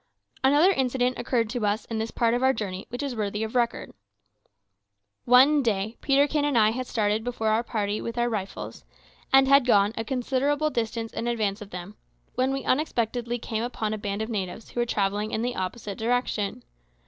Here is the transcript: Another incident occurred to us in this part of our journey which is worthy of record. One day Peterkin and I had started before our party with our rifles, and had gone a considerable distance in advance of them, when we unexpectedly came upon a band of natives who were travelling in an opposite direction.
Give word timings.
Another 0.43 0.71
incident 0.71 1.19
occurred 1.19 1.47
to 1.51 1.63
us 1.63 1.85
in 1.85 1.99
this 1.99 2.09
part 2.09 2.33
of 2.33 2.41
our 2.41 2.53
journey 2.53 2.87
which 2.89 3.03
is 3.03 3.15
worthy 3.15 3.43
of 3.43 3.53
record. 3.53 3.93
One 5.25 5.61
day 5.61 5.95
Peterkin 6.01 6.43
and 6.43 6.57
I 6.57 6.71
had 6.71 6.87
started 6.87 7.23
before 7.23 7.49
our 7.49 7.61
party 7.61 8.01
with 8.01 8.17
our 8.17 8.27
rifles, 8.27 8.83
and 9.31 9.47
had 9.47 9.63
gone 9.63 9.93
a 9.95 10.03
considerable 10.03 10.71
distance 10.71 11.13
in 11.13 11.27
advance 11.27 11.61
of 11.61 11.69
them, 11.69 11.97
when 12.33 12.51
we 12.51 12.63
unexpectedly 12.65 13.37
came 13.37 13.61
upon 13.61 13.93
a 13.93 13.97
band 13.99 14.23
of 14.23 14.29
natives 14.29 14.71
who 14.71 14.79
were 14.79 14.87
travelling 14.87 15.29
in 15.29 15.45
an 15.45 15.55
opposite 15.55 15.99
direction. 15.99 16.63